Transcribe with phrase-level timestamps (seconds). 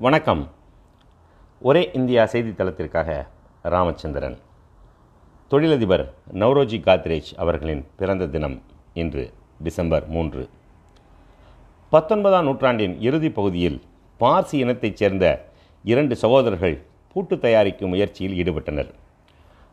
[0.00, 0.50] வணக்கம்.
[1.60, 3.26] ஒரே இந்தியா செய்தித்தளத்திற்காக
[3.62, 4.38] ராமச்சந்திரன்.
[5.48, 8.62] தொழிலதிபர் நவ்ரோஜி காத்ரேஜ் அவர்களின் பிறந்த தினம்
[8.94, 9.32] இன்று
[9.62, 10.48] டிசம்பர் மூன்று.
[11.90, 13.82] பத்தொன்பதாம் நூற்றாண்டின் இறுதிப் பகுதியில்
[14.20, 15.48] பார்சி இனத்தைச் சேர்ந்த
[15.84, 16.82] இரண்டு சகோதரர்கள்
[17.12, 18.94] பூட்டு தயாரிக்கும் முயற்சியில் ஈடுபட்டனர்.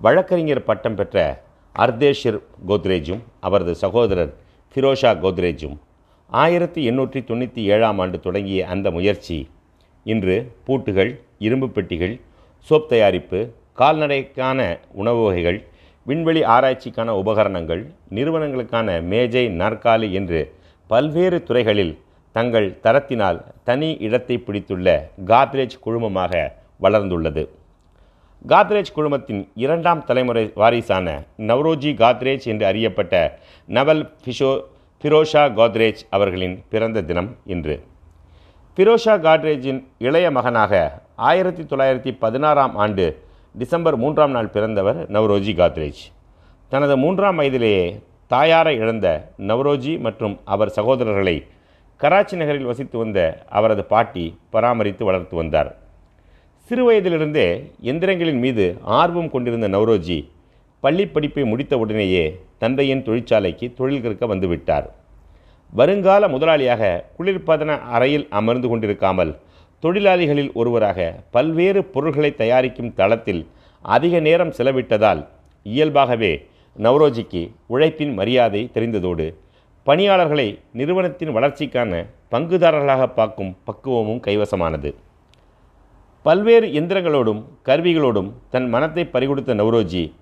[0.00, 1.42] வழக்கறிஞர் பட்டம் பெற்ற
[1.78, 4.34] அர்தேஷிர் கோத்ரேஜும் அவரது சகோதரர்
[4.74, 5.78] ஃபிரோஷா கோத்ரேஜும்
[6.26, 9.50] ஆயிரத்தி எண்ணூற்றி தொண்ணூற்றி ஏழாம் ஆண்டு தொடங்கிய அந்த முயற்சி
[10.04, 12.20] இன்று பூட்டுகள் இரும்பு பெட்டிகள்
[12.70, 13.38] சோப் தயாரிப்பு
[13.78, 15.64] கால்நடைக்கான உணவு வகைகள்
[16.06, 17.82] விண்வெளி ஆராய்ச்சிக்கான உபகரணங்கள்
[18.14, 20.52] நிறுவனங்களுக்கான மேஜை நாற்காலி என்று
[20.86, 21.98] பல்வேறு துறைகளில்
[22.32, 24.88] தங்கள் தரத்தினால் தனி இடத்தை பிடித்துள்ள
[25.26, 27.48] காத்ரேஜ் குழுமமாக வளர்ந்துள்ளது.
[28.48, 34.62] காத்ரேஜ் குழுமத்தின் இரண்டாம் தலைமுறை வாரிசான நவ்ரோஜி காத்ரேஜ் என்று அறியப்பட்ட நவல் ஃபிஷோ
[35.02, 37.80] ஃபிரோஷா கோத்ரேஜ் அவர்களின் பிறந்த தினம் இன்று.
[38.76, 43.04] ஃபிரோஷா காட்ரேஜின் இளைய மகனாக ஆயிரத்தி தொள்ளாயிரத்தி பதினாறாம் ஆண்டு
[43.58, 46.02] டிசம்பர் மூன்றாம் நாள் பிறந்தவர் நவ்ரோஜி காத்ரேஜ்
[46.68, 49.06] தனது மூன்றாம் வயதிலேயே தாயாரை இழந்த
[49.38, 51.36] நவ்ரோஜி மற்றும் அவர் சகோதரர்களை
[51.96, 55.76] கராச்சி நகரில் வசித்து வந்த அவரது பாட்டி பராமரித்து வளர்த்து வந்தார்.
[56.70, 57.48] சிறுவயதிலிருந்தே
[57.82, 60.18] எந்திரங்களின் மீது ஆர்வம் கொண்டிருந்த நவ்ரோஜி
[60.80, 62.24] பள்ளி படிப்பை முடித்தவுடனேயே
[62.58, 64.88] தந்தையின் தொழிற்சாலைக்கு தொழில் கற்க வந்துவிட்டார்
[65.72, 69.36] வருங்கால முதலாளியாக குளிர்பதன அறையில் அமர்ந்து கொண்டிருக்காமல்
[69.82, 73.46] தொழிலாளிகளில் ஒருவராக பல்வேறு பொருள்களை தயாரிக்கும் தளத்தில்
[73.82, 75.26] அதிக நேரம் செலவிட்டதால்
[75.62, 76.32] இயல்பாகவே
[76.78, 79.34] நவ்ரோஜிக்கு உழைப்பின் மரியாதை தெரிந்ததோடு
[79.82, 84.94] பணியாளர்களை நிறுவனத்தின் வளர்ச்சிக்கான பங்குதாரர்களாக பார்க்கும் பக்குவமும் கைவசமானது.
[86.22, 90.12] பல்வேறு எந்திரங்களோடும் கருவிகளோடும் தன் மனத்தை பறிகொடுத்த நவ்ரோஜி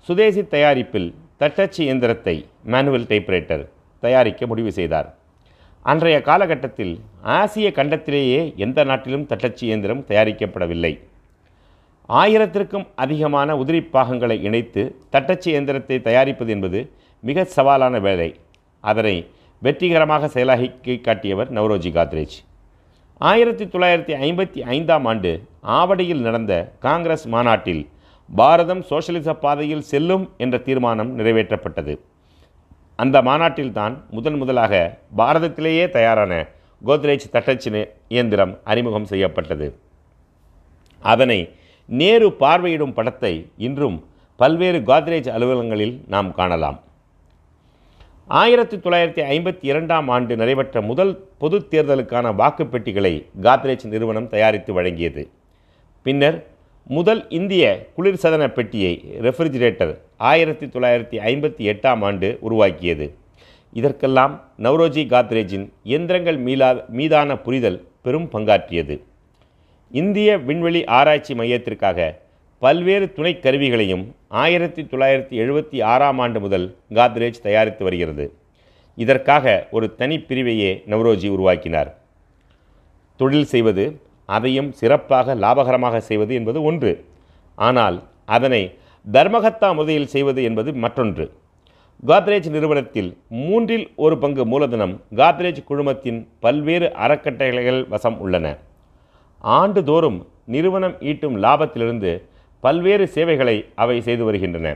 [0.00, 3.64] சுதேசி தயாரிப்பில் தட்டச்சு இயந்திரத்தை மேனுவல் டைப்ரைட்டர்
[4.00, 5.08] தயாரிக்க முடிவு செய்தார்.
[5.82, 10.92] அன்றைய காலகட்டத்தில் ஆசிய கண்டத்திலேயே எந்த நாட்டிலும் தட்டச்சு இயந்திரம் தயாரிக்கப்படவில்லை.
[12.08, 16.80] ஆயிரத்திற்கும் அதிகமான உதிரி பாகங்களை இணைத்து தட்டச்சு இயந்திரத்தை தயாரிப்பது என்பது
[17.20, 18.34] மிக சவாலான வேலை.
[18.80, 19.16] அதனை
[19.62, 22.36] வெற்றிகரமாக செயலாக்கி காட்டியவர் நவரோஜி காத்ரேஜ்.
[23.20, 25.30] ஆயிரத்தி தொள்ளாயிரத்தி ஐம்பத்தி ஐந்தாம் ஆண்டு
[25.62, 27.88] ஆவடியில் நடந்த காங்கிரஸ் மாநாட்டில்
[28.34, 31.94] பாரதம் சோசலிச பாதையில் செல்லும் என்ற தீர்மானம் நிறைவேற்றப்பட்டது.
[32.98, 36.46] அந்த மாநாட்டில்தான் முதன் முதலாக பாரதத்திலேயே தயாரான
[36.86, 39.78] கோத்ரேஜ் தட்டச்சு இயந்திரம் அறிமுகம் செய்யப்பட்டது.
[41.00, 41.38] அதனை
[41.86, 44.04] நேரு பார்வையிடும் படத்தை இன்றும்
[44.36, 46.80] பல்வேறு கோத்ரேஜ் அலுவலகங்களில் நாம் காணலாம்.
[48.26, 55.28] ஆயிரத்தி தொள்ளாயிரத்தி ஐம்பத்தி இரண்டாம் ஆண்டு நடைபெற்ற முதல் பொது தேர்தலுக்கான வாக்குப்பெட்டிகளை காத்ரேஜ் நிறுவனம் தயாரித்து வழங்கியது.
[56.02, 56.46] பின்னர்
[56.84, 63.14] முதல் இந்திய குளிர்சதன பெட்டியை ரெஃப்ரிஜிரேட்டர் ஆயிரத்தி தொள்ளாயிரத்தி ஐம்பத்தி எட்டாம் ஆண்டு உருவாக்கியது.
[63.72, 69.00] இதற்கெல்லாம் நவ்ரோஜி காத்ரேஜின் இயந்திரங்கள் மீளா மீதான புரிதல் பெரும் பங்காற்றியது.
[69.90, 72.18] இந்திய விண்வெளி ஆராய்ச்சி மையத்திற்காக
[72.58, 78.32] பல்வேறு துணை கருவிகளையும் ஆயிரத்தி தொள்ளாயிரத்தி எழுபத்தி ஆறாம் ஆண்டு முதல் காத்ரேஜ் தயாரித்து வருகிறது.
[78.94, 81.98] இதற்காக ஒரு தனிப்பிரிவையே நவ்ரோஜி உருவாக்கினார்.
[83.16, 84.00] தொழில் செய்வது
[84.36, 86.92] அதையும் சிறப்பாக லாபகரமாக செய்வது என்பது ஒன்று.
[87.58, 87.96] ஆனால்
[88.36, 88.62] அதனை
[89.06, 91.26] தர்மகத்தா முறையில் செய்வது என்பது மற்றொன்று.
[92.08, 93.10] காத்ரேஜ் நிறுவனத்தில்
[93.44, 98.46] மூன்றில் ஒரு பங்கு மூலதனம் காத்ரேஜ் குழுமத்தின் பல்வேறு அறக்கட்டளைகள் வசம் உள்ளன.
[99.58, 100.18] ஆண்டுதோறும்
[100.54, 102.12] நிறுவனம் ஈட்டும் லாபத்திலிருந்து
[102.64, 104.68] பல்வேறு சேவைகளை அவை செய்து வருகின்றன.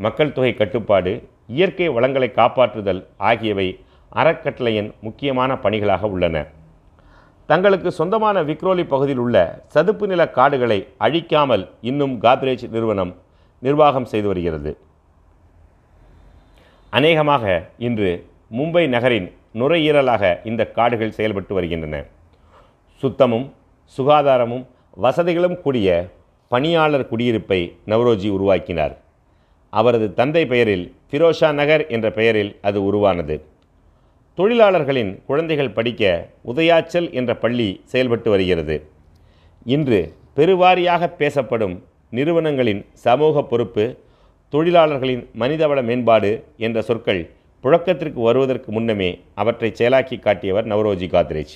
[0.00, 1.12] மக்கள் தொகை கட்டுப்பாடு
[1.56, 3.00] இயற்கை வளங்களை காப்பாற்றுதல்
[3.30, 3.68] ஆகியவை
[4.12, 6.36] அறக்கட்டளையின் முக்கியமான பணிகளாக உள்ளன.
[7.46, 13.16] தங்களுக்கு சொந்தமான விக்ரோலி பகுதியில் உள்ள சதுப்பு நில காடுகளை அழிக்காமல் இன்னும் காத்ரேஜ் நிறுவனம்
[13.58, 14.78] நிர்வாகம் செய்து வருகிறது.
[16.90, 18.10] அநேகமாக இன்று
[18.56, 22.04] மும்பை நகரின் நுரையீரலாக இந்த காடுகள் செயல்பட்டு வருகின்றன.
[23.02, 23.52] சுத்தமும்
[23.96, 26.08] சுகாதாரமும் வசதிகளும் கூடிய
[26.48, 28.96] பணியாளர் குடியிருப்பை நவ்ரோஜி உருவாக்கினார்.
[29.70, 33.36] அவரது தந்தை பெயரில் ஃபிரோஷா நகர் என்ற பெயரில் அது உருவானது.
[34.38, 36.02] தொழிலாளர்களின் குழந்தைகள் படிக்க
[36.46, 38.76] உதயாச்சல் என்ற பள்ளி செயல்பட்டு வருகிறது.
[39.64, 40.00] இன்று
[40.36, 43.84] பெருவாரியாக பேசப்படும் நிறுவனங்களின் சமூக பொறுப்பு
[44.52, 47.30] தொழிலாளர்களின் மனிதவள மேம்பாடு என்ற சொற்கள்
[47.64, 51.54] புழக்கத்திற்கு வருவதற்கு முன்னமே அவற்றை செயலாக்கி காட்டியவர் நவ்ரோஜி காத்ரேஜ்.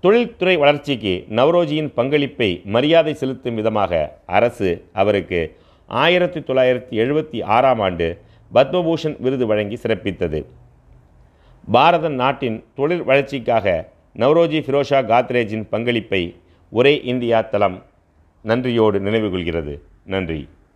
[0.00, 5.56] தொழில்துறை வளர்ச்சிக்கு நவரோஜியின் பங்களிப்பை மரியாதை செலுத்தும் விதமாக அரசு அவருக்கு
[5.86, 8.18] ஆயிரத்தி தொள்ளாயிரத்தி எழுபத்தி ஆறாம் ஆண்டு
[8.54, 10.40] பத்மபூஷன் விருது வழங்கி சிறப்பித்தது.
[11.64, 13.66] பாரத நாட்டின் தொழில் வளர்ச்சிக்காக
[14.18, 16.22] நவ்ரோஜி ஃபிரோஷா காத்ரேஜின் பங்களிப்பை
[16.70, 17.82] ஒரே இந்தியா தளம்
[18.42, 19.74] நன்றியோடு நினைவுகொள்கிறது
[20.04, 20.48] நன்றி.